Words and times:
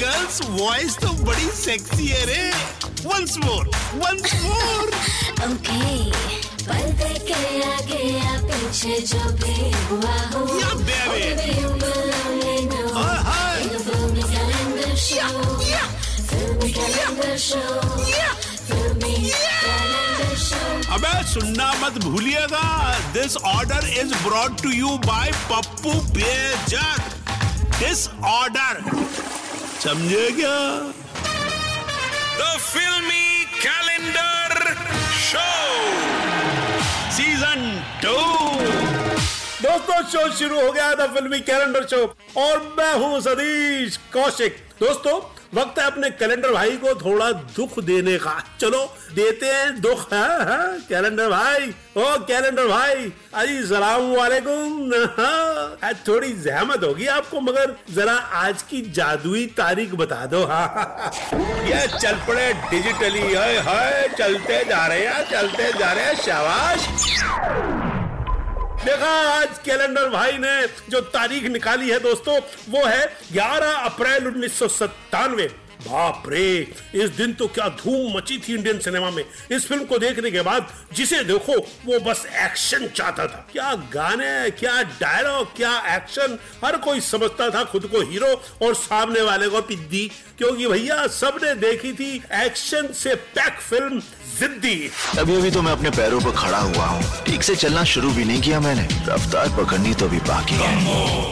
Girls 0.00 0.40
voice 0.50 0.96
तो 0.98 1.08
बड़ी 1.24 1.50
sexy 1.56 2.06
है 2.06 2.24
रे। 2.26 2.42
Once 3.04 3.36
more 3.44 3.70
once 3.94 4.34
more 4.42 4.86
okay 5.48 5.86
अबे 20.88 21.12
सुनना 21.30 21.72
मत 21.80 21.98
भूलिएगा। 22.04 22.66
This 23.12 23.36
order 23.36 23.88
is 24.00 24.14
brought 24.24 24.60
to 24.62 24.70
you 24.70 24.88
by 25.06 25.30
Pappu 25.50 25.92
Bejak 26.14 27.00
this 27.78 28.08
order 28.26 28.80
समझे 29.82 30.30
क्या? 30.36 30.56
The 32.38 32.56
filmy 32.60 33.44
calendar 33.64 34.74
show 35.18 35.46
season 37.16 37.62
two 38.02 38.16
दोस्तों 39.62 40.02
शो 40.12 40.28
शुरू 40.38 40.60
हो 40.60 40.72
गया 40.72 40.92
द 40.94 41.10
फिल्मी 41.14 41.40
कैलेंडर 41.50 41.86
शो 41.90 42.04
और 42.42 42.62
मैं 42.78 42.92
हूँ 42.94 43.20
सतीश 43.20 43.96
कौशिक। 44.12 44.56
दोस्तों 44.80 45.18
वक्त 45.54 45.78
है 45.78 45.84
अपने 45.86 46.08
कैलेंडर 46.10 46.52
भाई 46.52 46.76
को 46.76 46.94
थोड़ा 47.00 47.30
दुख 47.56 47.78
देने 47.84 48.16
का 48.18 48.32
चलो 48.60 48.84
देते 49.14 49.46
हैं 49.46 49.80
दुख 49.80 50.12
है, 50.12 50.26
है? 50.48 50.78
कैलेंडर 50.88 51.28
भाई 51.30 51.70
ओ 51.96 52.18
कैलेंडर 52.28 52.66
भाई 52.68 53.12
अजी 53.34 53.62
सलाम 53.66 54.10
वालेकुम 54.16 54.92
हाँ, 55.18 55.92
थोड़ी 56.08 56.32
जहमत 56.42 56.84
होगी 56.84 57.06
आपको 57.16 57.40
मगर 57.40 57.74
जरा 57.94 58.14
आज 58.42 58.62
की 58.70 58.82
जादुई 58.92 59.46
तारीख 59.56 59.94
बता 60.02 60.24
दो 60.26 60.44
हाँ 60.46 61.10
ये 61.70 61.86
चल 61.98 62.20
पड़े 62.28 62.52
डिजिटली 62.70 63.34
हाय 63.34 63.58
हाय 63.68 64.08
चलते 64.18 64.64
जा 64.68 64.86
रहे 64.86 65.06
हैं 65.06 65.24
चलते 65.30 65.72
जा 65.78 65.92
रहे 65.92 66.04
हैं 66.04 66.14
शाबाश 66.24 67.77
देखा, 68.78 69.08
आज 69.30 69.58
कैलेंडर 69.58 70.08
भाई 70.10 70.38
ने 70.38 70.66
जो 70.90 71.00
तारीख 71.12 71.44
निकाली 71.44 71.90
है 71.90 71.98
दोस्तों, 72.00 72.34
वो 72.68 72.84
है 72.86 73.06
11 73.32 73.72
अप्रैल 73.84 74.26
उन्नीस 74.26 74.58
सौ 74.58 74.68
सत्तानवे। 74.68 75.48
बाप 75.80 76.22
रे 76.28 76.46
इस 76.94 77.10
दिन 77.16 77.32
तो 77.32 77.46
क्या 77.48 77.68
धूम 77.78 78.16
मची 78.16 78.38
थी 78.38 78.54
इंडियन 78.54 78.78
सिनेमा 78.80 79.10
में। 79.10 79.22
इस 79.50 79.66
फ़िल्म 79.68 79.84
को 79.84 79.98
देखने 79.98 80.30
के 80.30 80.42
बाद 80.42 80.68
जिसे 80.94 81.22
देखो 81.24 81.56
वो 81.86 81.98
बस 82.00 82.24
एक्शन 82.44 82.86
चाहता 82.88 83.26
था। 83.26 83.46
क्या 83.52 83.72
गाने 83.94 84.50
क्या 84.50 84.82
डायलॉग 85.00 85.56
क्या 85.56 85.72
एक्शन 85.96 86.38
हर 86.64 86.76
कोई 86.86 87.00
समझता 87.02 87.50
था 87.50 87.64
खुद 87.72 87.86
को 87.92 88.00
हीरो 88.10 88.34
और 88.62 88.74
सामने 88.76 89.20
वाले 89.22 89.48
को 89.48 89.60
पिद्दी। 89.62 90.10
क्योंकि 90.38 90.66
भैया 90.68 91.06
सबने 91.12 91.54
देखी 91.60 91.92
थी 91.92 92.14
एक्शन 92.36 92.92
से 92.94 93.14
पैक 93.36 93.60
फ़िल्म 93.60 94.00
जिद्दी। 94.38 94.90
अभी 95.18 95.36
अभी 95.36 95.50
तो 95.50 95.62
मैं 95.62 95.72
अपने 95.72 95.90
पैरों 95.90 96.20
पर 96.20 96.36
खड़ा 96.36 96.58
हुआ 96.58 96.86
हूँ। 96.86 97.24
ठीक 97.26 97.42
से 97.42 97.56
चलना 97.56 97.84
शुरू 97.92 98.10
भी 98.12 98.24
नहीं 98.24 98.42
किया 98.42 98.60
मैंने। 98.60 98.86
रफ्तार 99.08 99.48
पकड़नी 99.56 99.94
तो 99.94 100.08
भी 100.08 100.18
बाकी 100.28 100.54
है। 100.54 100.74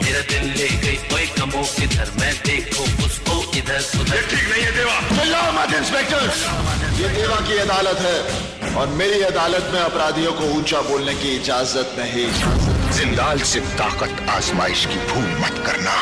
मेरा 0.03 0.21
दिल 0.33 0.51
ले 0.53 0.69
गई 0.79 0.97
कोई 1.11 1.27
कमो। 1.39 1.63
किधर 1.77 2.11
मैं 2.21 2.35
देखूँ 2.47 2.87
उसको 3.07 3.43
इधर 3.59 4.01
उधर 4.01 4.35
ठीक 4.37 4.49
नहीं 4.49 4.63
है 4.63 4.73
देवा। 4.77 4.97
चिल्लाओ 5.11 5.53
मत 5.53 5.75
इंस्पेक्टर 5.75 6.25
ये 6.97 7.09
देवा 7.11 7.37
की 7.49 7.57
अदालत 7.59 7.99
है 8.01 8.75
और 8.77 8.87
मेरी 8.99 9.21
अदालत 9.23 9.71
में 9.73 9.81
अपराधियों 9.81 10.33
को 10.33 10.45
ऊँचा 10.57 10.81
बोलने 10.89 11.15
की 11.15 11.31
इजाज़त 11.37 11.95
नहीं। 11.99 12.27
जिंदाल 12.97 13.39
से 13.51 13.61
ताकत 13.79 14.27
आजमाइश 14.31 14.85
की 14.87 14.99
भूल 15.09 15.29
मत 15.41 15.63
करना। 15.67 15.95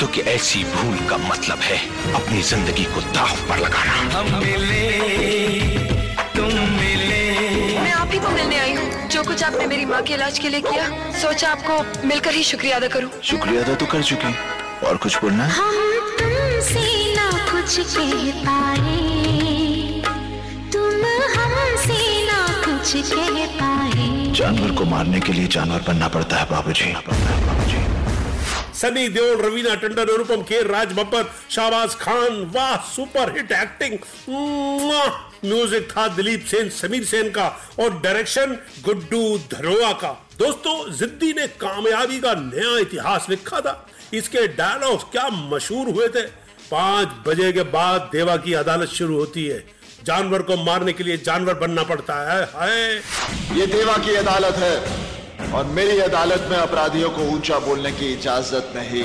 तो 0.00 0.06
कि 0.14 0.20
ऐसी 0.30 0.62
भूल 0.64 0.96
का 1.08 1.16
मतलब 1.18 1.58
है 1.62 1.78
अपनी 2.14 2.40
ज़िंदगी 2.42 2.84
को 2.94 3.00
दाव 3.12 3.36
पर 3.48 3.58
लगाना। 3.58 3.92
हम 4.14 4.38
मिले 4.38 4.86
तुम 6.36 6.52
मिले। 6.78 7.20
मैं 7.80 7.92
आप 7.92 8.12
ही 8.12 8.18
को 8.18 8.30
मिलने 8.30 8.58
आई 8.58 8.74
हूँ। 8.74 9.08
जो 9.08 9.22
कुछ 9.22 9.44
आपने 9.44 9.66
मेरी 9.66 9.84
माँ 9.84 10.02
के 10.02 10.14
इलाज 10.14 10.38
के 10.38 10.48
लिए 10.48 10.60
किया 10.62 10.88
सोचा 11.22 11.50
आपको 11.50 12.06
मिलकर 12.08 12.34
ही 12.34 12.42
शुक्रिया 12.44 12.76
अदा 12.76 12.88
करूँ। 12.96 13.10
शुक्रिया 13.30 13.62
अदा 13.62 13.74
तो 13.74 13.86
कर 13.86 14.02
चुके 14.02 14.32
और 14.86 14.96
कुछ 14.96 15.20
बोलना 15.22 15.44
है? 15.44 15.52
हम 15.52 16.16
तुमसे 16.18 17.14
ना 17.16 17.28
कुछ 17.72 17.94
कह 17.96 18.24
पाए। 18.38 18.96
तुम 20.72 21.04
हमसे 21.34 22.00
ना 22.24 22.40
कुछ 22.64 22.90
कह 23.10 23.46
पाए। 23.52 24.08
जानवर 24.36 24.74
को 24.78 24.84
मारने 24.84 25.20
के 25.20 25.32
लिए 25.32 25.46
जानवर 25.54 25.84
बनना 25.86 26.08
पड़ता 26.08 26.36
है 26.36 26.44
बाबूजी। 26.50 26.90
बाबूजी 27.06 27.80
सनी 28.78 29.06
देओल 29.08 29.40
रवीना 29.42 29.74
टंडन 29.76 30.12
अनुपम 30.14 30.42
खेर 30.42 30.66
राज 30.66 30.92
बब्बर 30.92 31.30
शाहबाज 31.50 31.94
खान 31.94 32.44
वाह 32.54 32.76
सुपर 32.90 33.32
हिट 33.36 33.52
एक्टिंग। 33.52 33.98
म्यूज़िक 35.44 35.88
था 35.90 36.06
दिलीप 36.16 36.44
सेन 36.50 36.68
समीर 36.72 37.04
सेन 37.04 37.30
का 37.30 37.48
और 37.80 37.98
डायरेक्शन 38.00 38.56
गुड्डू 38.84 39.22
धरोआ 39.52 39.92
का। 40.02 40.12
दोस्तों 40.38 40.76
जिद्दी 40.98 41.32
ने 41.32 41.46
कामयाबी 41.64 42.20
का 42.20 42.34
नया 42.36 42.78
इतिहास 42.80 43.26
लिखा 43.30 43.60
था। 43.60 43.74
इसके 44.14 44.46
डायलॉग्स 44.54 45.04
क्या 45.12 45.28
मशहूर 45.32 45.88
हुए 45.88 46.08
थे? 46.08 46.26
पाँच 46.72 47.08
बजे 47.26 47.52
के 47.52 47.62
बाद 47.62 48.08
देवा 48.12 48.36
की 48.36 48.52
अदालत 48.52 48.88
शुरू 48.88 49.16
होती 49.16 49.46
है। 49.46 49.64
जानवर 50.04 50.42
को 50.42 50.56
मारने 50.56 50.92
के 50.92 51.04
लिए 51.04 51.16
जानवर 51.16 51.54
बनना 51.54 51.82
पड़ता 51.82 52.14
है। 52.32 52.44
हाय। 52.44 52.94
ये 53.60 53.66
देवा 53.66 53.96
की 53.96 54.14
अदालत 54.14 54.54
है। 54.54 55.02
और 55.52 55.64
मेरी 55.64 55.98
अदालत 55.98 56.46
में 56.50 56.56
अपराधियों 56.56 57.10
को 57.10 57.22
ऊँचा 57.22 57.58
बोलने 57.58 57.92
की 57.92 58.12
इजाज़त 58.12 58.72
नहीं। 58.76 59.04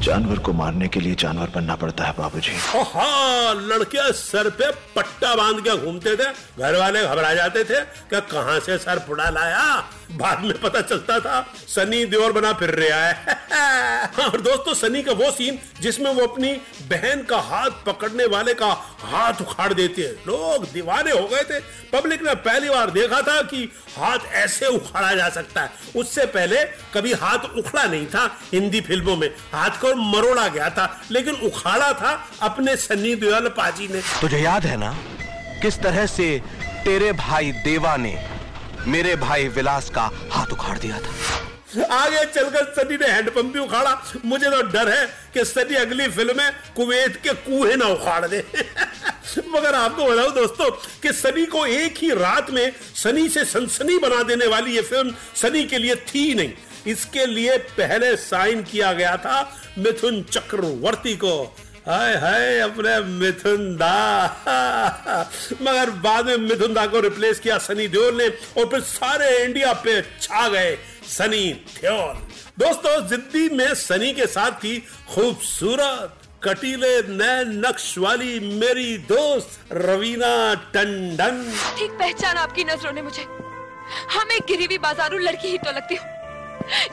जानवर 0.00 0.38
को 0.38 0.52
मारने 0.52 0.88
के 0.88 1.00
लिए 1.00 1.14
जानवर 1.14 1.50
बनना 1.54 1.74
पड़ता 1.76 2.04
है 2.04 2.12
बाबूजी। 2.18 2.52
हाँ 2.92 3.54
लड़के 3.54 4.12
सर 4.12 4.48
पे 4.50 4.70
पट्टा 4.96 5.34
बाँध 5.34 5.60
के 5.60 5.76
घूमते 5.76 6.16
थे। 6.16 6.24
घर 6.58 6.76
वाले 6.76 7.02
घबरा 7.02 7.34
जाते 7.34 7.64
थे 7.64 7.80
कि 8.10 8.20
कहाँ 8.32 8.58
से 8.60 8.78
सर 8.78 8.98
फुड़ा 8.98 9.28
लाया? 9.30 9.84
बाद 10.12 10.40
में 10.40 10.60
पता 10.60 10.80
चलता 10.80 11.18
था 11.20 11.40
सनी 11.68 12.04
देओल 12.04 12.32
बना 12.32 12.52
फिर 12.52 12.70
रहा 12.70 13.04
है। 13.04 13.12
हाँ, 13.52 14.28
और 14.28 14.40
दोस्तों 14.40 14.74
सनी 14.74 15.02
का 15.02 15.12
वो 15.12 15.30
सीन 15.30 15.58
जिसमें 15.80 16.10
वो 16.14 16.26
अपनी 16.26 16.52
बहन 16.90 17.22
का 17.22 17.38
हाथ 17.38 17.70
पकड़ने 17.86 18.26
वाले 18.26 18.54
का 18.54 18.72
हाथ 19.02 19.40
उखाड़ 19.40 19.72
देते 19.74 20.02
हैं। 20.02 20.12
लोग 20.12 20.64
दीवाने 20.72 21.10
हो 21.10 21.26
गए 21.26 21.42
थे। 21.42 21.60
पब्लिक 21.92 22.22
ने 22.22 22.34
पहली 22.34 22.68
बार 22.68 22.90
देखा 22.90 23.20
था 23.22 23.42
कि 23.42 23.72
हाथ 23.98 24.18
ऐसे 24.32 24.66
उखाड़ा 24.66 25.14
जा 25.14 25.28
सकता 25.28 25.60
है। 25.60 25.70
उससे 25.96 26.26
पहले 26.26 26.64
कभी 26.94 27.12
हाथ 27.12 27.38
उखड़ा 27.58 27.84
नहीं 27.84 28.06
था 28.06 28.24
हिंदी 28.52 28.80
फ़िल्मों 28.80 29.16
में। 29.16 29.28
हाथ 29.52 29.70
को 29.70 29.89
मरोड़ा 29.94 30.48
गया 30.48 30.70
था 30.70 30.86
लेकिन 31.10 31.34
उखाड़ा 31.34 31.92
था 31.92 32.12
अपने 32.42 32.76
सन्नी 32.76 33.14
देओल 33.14 33.48
पाजी 33.48 33.88
ने। 33.88 34.00
तुझे 34.20 34.38
याद 34.38 34.66
है 34.66 34.76
ना? 34.76 34.92
किस 35.62 35.78
तरह 35.80 36.06
से 36.06 36.42
तेरे 36.84 37.12
भाई 37.12 37.52
देवा 37.64 37.96
ने 37.96 38.18
मेरे 38.86 39.16
भाई 39.16 39.48
विलास 39.48 39.90
का 39.90 40.10
हाथ 40.30 40.52
उखाड़ 40.52 40.78
दिया 40.78 40.98
था? 40.98 41.14
आगे 41.94 42.24
चलकर 42.24 42.64
सनी 42.76 42.96
ने 42.96 43.06
हैंडपंप 43.06 43.52
भी 43.52 43.58
उखाड़ा। 43.58 44.02
मुझे 44.24 44.46
तो 44.46 44.62
डर 44.62 44.88
है 44.88 45.06
कि 45.34 45.44
सनी 45.44 45.74
अगली 45.74 46.08
फ़िल्म 46.08 46.36
में 46.36 46.50
कुवैत 46.76 47.16
के 47.16 47.34
कुएँ 47.44 47.76
ना 47.76 47.86
उखाड़ 47.86 48.26
दे। 48.26 48.38
मगर 49.48 49.74
आपको 49.74 50.04
बताऊँ 50.04 50.34
दोस्तों 50.34 50.70
कि 51.02 51.12
सनी 51.12 51.44
को 51.46 51.66
एक 51.66 51.98
ही 51.98 52.10
रात 52.10 52.50
में 52.50 52.72
सनी 52.94 53.28
से 53.28 53.44
सनसनी 53.44 53.98
बना 53.98 54.22
देने 54.22 54.46
वाली 54.46 54.74
ये 54.76 54.82
फ़िल्म 54.82 55.14
सनी 55.34 55.64
के 55.64 55.78
लिए 55.78 55.94
थी 55.94 56.34
नहीं। 56.34 56.52
इसके 56.86 57.26
लिए 57.26 57.56
पहले 57.78 58.14
साइन 58.16 58.62
किया 58.62 58.92
गया 58.92 59.16
था 59.16 59.40
मिथुन 59.78 60.22
चक्रवर्ती 60.22 61.16
को। 61.16 61.42
हाय 61.88 62.14
हाय, 62.14 62.58
अपने 62.60 62.98
मिथुन 63.00 63.76
दा। 63.76 63.96
मगर 65.62 65.90
बाद 66.02 66.26
में 66.26 66.36
मिथुन 66.38 66.74
दा 66.74 66.86
को 66.86 67.00
रिप्लेस 67.00 67.40
किया 67.40 67.58
सनी 67.58 67.88
देओल 67.88 68.16
ने 68.16 68.28
और 68.28 68.68
फिर 68.70 68.80
सारे 68.80 69.36
इंडिया 69.44 69.72
पे 69.72 70.00
छा 70.20 70.48
गए 70.48 70.76
सनी 71.08 71.52
देओल। 71.80 72.16
दोस्तों, 72.58 73.08
जिद्दी 73.08 73.48
में 73.48 73.74
सनी 73.74 74.12
के 74.12 74.26
साथ 74.26 74.52
थी 74.64 74.78
खूबसूरत, 75.10 76.16
कटीले 76.44 77.00
नए 77.08 77.44
नक्श 77.46 77.94
वाली 77.98 78.38
मेरी 78.40 78.96
दोस्त 79.08 79.72
रवीना 79.72 80.54
टंडन। 80.74 81.42
ठीक 81.78 81.90
पहचान 81.90 82.36
आपकी 82.36 82.64
नज़रों 82.64 82.92
ने 82.92 83.02
मुझे। 83.02 83.22
हमें 84.12 84.34
एक 84.36 84.44
गिरी 84.48 84.64
हुई 84.64 84.78
बाजारू 84.78 85.18
लड़की 85.18 85.48
ही 85.48 85.58
तो 85.58 85.72
लगती 85.72 85.94
हूँ। 85.94 86.19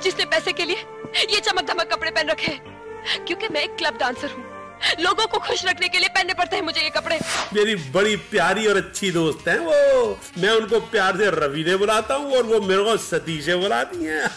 जिसने 0.03 0.25
पैसे 0.25 0.53
के 0.53 0.65
लिए 0.65 0.83
ये 1.29 1.39
चमक 1.39 1.63
धमक 1.63 1.93
कपड़े 1.93 2.11
पहन 2.11 2.29
रखे 2.29 2.51
हैं। 2.51 3.25
क्योंकि 3.25 3.47
मैं 3.47 3.61
एक 3.61 3.75
क्लब 3.75 3.97
डांसर 3.97 4.29
हूँ। 4.29 4.56
लोगों 5.00 5.25
को 5.27 5.38
खुश 5.39 5.65
रखने 5.65 5.88
के 5.88 6.00
लिए 6.00 6.09
पहनने 6.09 6.33
पड़ते 6.33 6.56
हैं 6.56 6.63
मुझे 6.63 6.81
ये 6.81 6.89
कपड़े। 6.89 7.19
मेरी 7.53 7.75
बड़ी 7.91 8.15
प्यारी 8.31 8.65
और 8.68 8.77
अच्छी 8.77 9.12
दोस्त 9.12 9.47
है 9.47 9.57
वो। 9.59 10.19
मैं 10.38 10.51
उनको 10.51 10.79
प्यार 10.91 11.18
से 11.18 11.29
रवि 11.29 11.63
ने 11.63 11.75
बुलाता 11.75 12.15
हूँ 12.15 12.35
और 12.38 12.44
वो 12.44 12.59
मेरे 12.62 12.83
को 12.83 12.97
सतीश 12.97 13.50
बुलाती 13.50 14.03
हैं। 14.03 14.29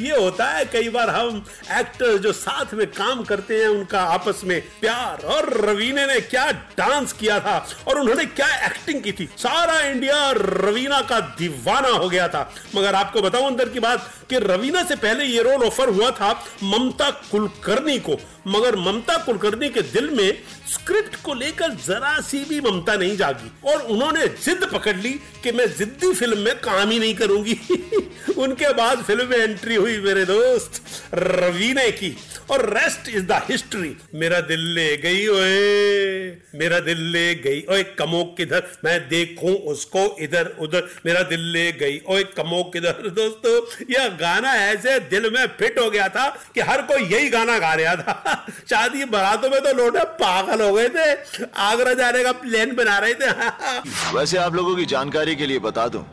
ये 0.00 0.16
होता 0.16 0.44
है 0.44 0.64
कई 0.64 0.88
बार 0.88 1.10
हम 1.10 1.44
एक्टर्स 1.72 2.20
जो 2.20 2.32
साथ 2.32 2.74
में 2.74 2.86
काम 2.86 3.22
करते 3.24 3.60
हैं, 3.60 3.68
उनका 3.68 4.02
आपस 4.02 4.40
में 4.44 4.60
प्यार 4.80 5.24
और 5.26 5.52
रवीने 5.60 6.06
ने 6.06 6.20
क्या 6.20 6.50
डांस 6.78 7.12
किया 7.12 7.38
था 7.40 7.56
और 7.88 8.00
उन्होंने 8.00 8.24
क्या 8.24 8.48
एक्टिंग 8.66 9.02
की 9.02 9.12
थी। 9.12 9.28
सारा 9.38 9.80
इंडिया 9.80 10.30
रवीना 10.30 11.00
का 11.00 11.20
दीवाना 11.38 11.88
हो 11.88 12.08
गया 12.08 12.28
था। 12.28 12.50
मगर 12.74 12.94
आपको 12.94 13.22
बताऊँ 13.22 13.46
अंदर 13.46 13.68
की 13.68 13.80
बात 13.80 14.10
कि 14.30 14.38
रवीना 14.38 14.82
से 14.84 14.96
पहले 14.96 15.24
ये 15.24 15.42
रोल 15.42 15.64
ऑफ़र 15.64 15.88
हुआ 15.88 16.10
था 16.10 16.32
ममता 16.62 17.10
कुलकर्णी 17.30 17.98
को। 17.98 18.18
मगर 18.46 18.76
ममता 18.76 19.16
कुलकर्णी 19.16 19.68
के 19.68 19.82
दिल 19.82 20.10
में 20.10 20.38
स्क्रिप्ट 20.72 21.22
को 21.22 21.34
लेकर 21.34 21.68
जरा 21.68 22.20
सी 22.20 22.44
भी 22.44 22.60
ममता 22.60 22.94
नहीं 22.94 23.16
जागी। 23.16 23.72
और 23.72 23.82
उन्होंने 23.82 24.26
जिद 24.26 24.68
पकड़ 24.72 24.96
ली 24.96 25.10
कि 25.10 25.52
मैं 25.52 25.76
जिद्दी 25.76 26.14
फ़िल्म 26.14 26.38
में 26.38 26.54
काम 26.60 26.90
ही 26.90 26.98
नहीं 26.98 27.14
करूँगी। 27.14 27.60
उनके 28.38 28.72
बाद 28.72 29.02
फ़िल्म 29.02 29.26
में 29.26 29.38
एंट्री 29.38 29.74
हुई 29.74 29.98
मेरे 29.98 30.24
दोस्त 30.24 30.82
रवीने 31.14 31.90
की। 31.90 32.16
और 32.50 32.78
रेस्ट 32.78 33.08
इज़ 33.08 33.24
द 33.24 33.32
हिस्ट्री 33.32 33.96
मेरा 34.14 34.40
दिल 34.40 34.60
ले 34.60 34.96
गई, 34.96 35.26
ओए। 35.26 36.36
मेरा 36.54 36.80
दिल 36.80 36.98
ले 36.98 37.34
गई, 37.34 37.64
ओए 37.70 37.82
कमोक 37.82 38.36
किधर? 38.36 38.62
मैं 38.84 39.08
देखूँ 39.08 39.54
उसको 39.54 40.16
इधर 40.20 40.46
उधर। 40.60 40.88
मेरा 41.06 41.22
दिल 41.22 41.40
ले 41.40 41.72
गई, 41.72 42.00
ओए 42.08 42.24
कमोक 42.24 42.72
किधर? 42.72 42.92
दोस्तों, 43.08 43.84
यह 43.90 44.08
गाना 44.08 44.54
ऐसे 44.54 45.00
दिल 45.00 45.30
में 45.30 45.46
फिट 45.46 45.78
हो 45.78 45.90
गया 45.90 46.08
था 46.08 46.44
कि 46.54 46.60
हर 46.60 46.82
कोई 46.82 47.02
यही 47.02 47.28
गाना 47.28 47.58
गा 47.58 47.74
रहा 47.74 47.96
था। 47.96 48.30
शादी 48.70 49.04
बारातों 49.04 49.50
में 49.50 49.60
तो 49.60 49.72
लोटे 49.72 50.04
पागल 50.04 50.62
हो 50.62 50.72
गए 50.74 50.88
थे। 50.88 51.44
आगरा 51.56 51.94
जाने 51.94 52.24
का 52.24 52.32
प्लान 52.32 52.74
बना 52.76 52.98
रहे 52.98 53.14
थे। 53.14 53.30
वैसे 54.16 54.38
आप 54.38 54.54
लोगों 54.54 54.76
की 54.76 54.84
जानकारी 54.84 55.36
के 55.36 55.46
लिए 55.46 55.58
बता 55.58 55.88
दूँ 55.88 56.04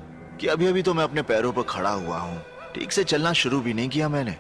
कि 0.42 0.48
अभी 0.48 0.68
अभी 0.68 0.82
तो 0.82 0.94
मैं 0.94 1.04
अपने 1.04 1.22
पैरों 1.22 1.52
पर 1.52 1.64
खड़ा 1.70 1.90
हुआ 1.90 2.18
हूँ। 2.18 2.42
ठीक 2.76 2.92
से 2.92 3.04
चलना 3.04 3.34
शुरू 3.34 3.60
भी 3.62 3.74
नहीं 3.74 3.90
किया 3.90 4.10
मैंने। 4.10 4.36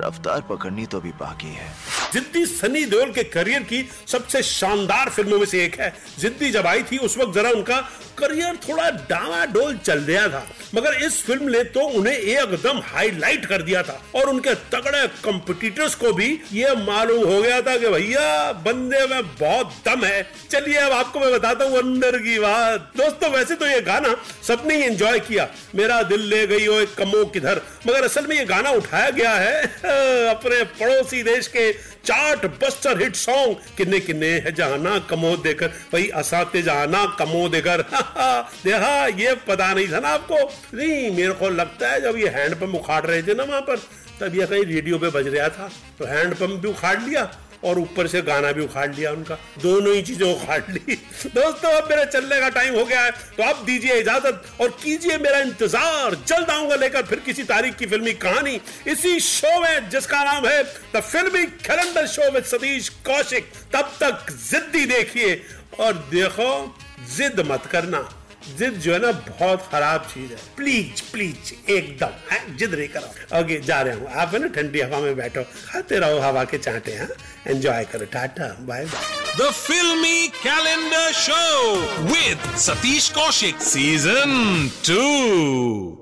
रफ्तार 0.00 0.40
पकड़नी 0.40 0.86
तो 0.86 1.00
भी 1.00 1.10
बाकी 1.10 1.54
है। 1.54 1.72
जिद्दी 2.12 2.44
सनी 2.46 2.84
देओल 2.84 3.12
के 3.12 3.22
करियर 3.24 3.62
की 3.62 3.88
सबसे 4.06 4.42
शानदार 4.42 5.08
फ़िल्मों 5.08 5.38
में 5.38 5.46
से 5.46 5.64
एक 5.64 5.80
है। 5.80 5.92
जिद्दी 6.18 6.50
जब 6.50 6.66
आई 6.66 6.82
थी, 6.82 6.98
उस 6.98 7.18
वक्त 7.18 7.34
जरा 7.34 7.50
उनका 7.50 7.76
करियर 8.18 8.56
थोड़ा 8.68 8.90
डावाडोल 8.90 9.76
चल 9.76 9.98
रहा 9.98 10.28
था। 10.28 10.46
मगर 10.74 10.94
इस 10.94 11.22
फ़िल्म 11.22 11.48
ने 11.48 11.62
तो 11.64 11.80
उन्हें 11.80 12.14
एकदम 12.14 12.80
हाईलाइट 12.84 13.46
कर 13.46 13.62
दिया 13.62 13.82
था 13.82 14.00
और 14.14 14.28
उनके 14.28 14.54
तगड़े 14.72 15.06
कंपटीटर्स 15.24 15.94
को 15.94 16.12
भी 16.12 16.28
ये 16.52 16.74
मालूम 16.76 17.24
हो 17.28 17.40
गया 17.42 17.60
था 17.60 17.76
कि 17.76 17.88
भैया, 17.88 18.52
बंदे 18.52 19.06
में 19.06 19.22
बहुत 19.36 19.74
दम 19.86 20.04
है। 20.04 20.22
चलिए 20.50 20.76
अब 20.76 20.92
आपको 20.92 21.20
मैं 21.20 21.32
बताता 21.32 21.64
हूँ 21.64 21.78
अंदर 21.78 22.18
की 22.18 22.38
बात। 22.38 22.92
दोस्तों, 22.96 23.30
वैसे 23.30 23.54
तो 23.54 23.66
ये 23.66 23.80
गाना 23.80 24.14
सबने 24.48 24.74
ही 24.74 24.82
एंजॉय 24.82 25.18
किया। 25.20 25.48
मेरा 25.74 26.02
दिल 26.02 26.20
ले 26.20 26.46
गई 26.46 26.66
हो 26.66 26.80
एक 26.80 26.94
कमो 26.94 27.24
किधर 27.24 27.60
मगर 27.86 28.04
असल 28.04 28.26
में 28.26 28.36
ये 28.36 28.44
गाना 28.44 28.70
उठाया 28.70 29.10
गया 29.10 29.34
है 29.34 29.62
अपने 30.30 30.62
पड़ोसी 30.80 31.22
देश 31.22 31.46
के 31.46 31.70
चार्ट 32.04 32.46
बस्टर 32.46 33.02
हिट 33.02 33.16
सॉन्ग 33.16 33.56
किन्ने 33.76 34.00
किन्ने 34.00 34.26
है 34.26 34.52
जहाना, 34.52 34.98
कमो 34.98 35.36
देकर। 35.36 35.68
भाई, 35.68 36.08
असाते 36.08 36.62
जहाना, 36.62 37.16
कमो 37.18 37.48
देकर। 37.48 37.82
देखा 38.64 39.06
ये 39.06 39.34
पता 39.34 39.74
नहीं 39.74 39.88
था 39.92 40.00
ना 40.00 40.08
आपको। 40.08 40.36
नहीं, 40.76 41.16
मेरे 41.16 41.32
को 41.32 41.48
लगता 41.48 41.90
है 41.90 42.00
जब 42.00 42.16
ये 42.16 42.28
हैंडपम्प 42.28 42.74
उखाड़ 42.74 43.06
रहे 43.06 43.22
थे 43.22 43.34
ना 43.34 43.42
वहाँ 43.42 43.60
पर, 43.60 43.76
तब 44.20 44.34
ये 44.34 44.46
कहीं 44.46 44.64
रेडियो 44.64 44.98
पे 44.98 45.08
बज 45.08 45.28
रहा 45.28 45.48
था। 45.48 45.70
तो 45.98 46.04
हैंडपम्प 46.04 46.60
भी 46.60 46.68
उखाड़ 46.68 47.02
लिया। 47.02 47.24
और 47.64 47.78
ऊपर 47.78 48.06
से 48.06 48.20
गाना 48.22 48.50
भी 48.52 48.62
उखाड़ 48.62 48.90
लिया 48.90 49.10
उनका। 49.12 49.34
दोनों 49.62 49.94
ही 49.94 50.02
चीज़ें 50.02 50.26
उखाड़ 50.26 50.60
ली। 50.70 50.94
दोस्तों, 51.26 51.70
अब 51.72 51.88
मेरा 51.90 52.04
चलने 52.04 52.40
का 52.40 52.48
टाइम 52.50 52.74
हो 52.74 52.84
गया 52.84 53.00
है 53.00 53.10
तो 53.36 53.42
आप 53.42 53.62
दीजिए 53.66 53.98
इजाज़त 54.00 54.42
और 54.60 54.68
कीजिए 54.82 55.18
मेरा 55.18 55.38
इंतज़ार। 55.40 56.14
जल्द 56.28 56.50
आऊँगा 56.50 56.76
लेकर 56.76 57.02
फिर 57.02 57.20
किसी 57.20 57.44
तारीख 57.44 57.76
की 57.76 57.86
फिल्मी 57.86 58.12
कहानी। 58.18 58.60
इसी 58.86 59.18
शो 59.20 59.60
में, 59.60 59.88
जिसका 59.90 60.22
नाम 60.24 60.46
है 60.46 60.62
द 60.94 61.00
फिल्मी 61.02 61.44
कैलेंडर 61.60 62.06
शो 62.06 62.30
में 62.32 62.40
सतीश 62.42 62.88
कौशिक। 63.06 63.52
तब 63.72 63.92
तक 64.00 64.32
जिद्दी 64.50 64.84
देखिए 64.86 65.42
और 65.80 65.92
देखो, 66.10 66.76
जिद 67.16 67.40
मत 67.50 67.66
करना। 67.66 68.08
जिद 68.58 68.74
जो 68.74 68.92
है 68.92 68.98
ना 68.98 69.12
बहुत 69.12 69.68
खराब 69.72 70.00
चीज़ 70.00 70.30
है। 70.30 70.38
प्लीज़ 70.56 71.02
प्लीज़ 71.12 71.70
एकदम 71.70 72.56
जिद 72.56 72.74
नहीं 72.74 72.88
करो। 72.88 73.40
ओके 73.40 73.60
जा 73.60 73.80
रहे 73.82 73.94
हूँ। 73.94 74.06
आप 74.12 74.34
है 74.34 74.40
ना 74.40 74.46
ठंडी 74.46 74.80
हवा 74.80 74.98
में 74.98 75.16
बैठो। 75.16 75.42
खाते 75.42 75.98
रहो 75.98 76.18
हवा 76.18 76.44
के 76.44 76.58
चांटे 76.58 76.92
हैं। 76.92 77.08
एंजॉय 77.46 77.84
करो। 77.84 78.04
Tata 78.04 78.56
bye 78.60 78.84
bye 78.84 79.20
the 79.40 79.52
filmy 79.52 80.28
calendar 80.28 81.12
show 81.12 81.76
with 82.02 82.56
Satish 82.56 83.08
Kaushik 83.08 83.56
season 83.56 84.70
two 84.88 85.96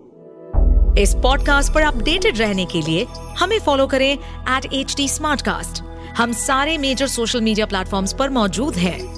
इस 1.02 1.14
पॉडकास्ट 1.14 1.72
पर 1.72 1.82
अपडेटेड 1.82 2.38
रहने 2.38 2.64
के 2.66 2.80
लिए 2.80 3.06
हमें 3.38 3.58
फॉलो 3.60 3.86
करें 3.86 4.12
एट 4.56 4.72
एच 4.72 4.94
डी 4.96 5.08
हम 6.12 6.32
सारे 6.32 6.78
मेजर 6.78 7.06
सोशल 7.06 7.40
मीडिया 7.40 7.66
प्लेटफॉर्म्स 7.66 8.12
पर 8.12 8.28
मौजूद 8.28 8.76
हैं। 8.76 9.17